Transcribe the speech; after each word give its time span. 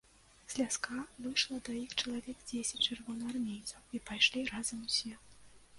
З 0.51 0.55
ляска 0.59 0.95
выйшла 1.25 1.59
да 1.67 1.75
іх 1.83 1.93
чалавек 2.01 2.37
дзесяць 2.53 2.83
чырвонаармейцаў 2.87 3.81
і 3.99 4.05
пайшлі 4.11 4.49
разам 4.55 4.79
усе. 4.91 5.17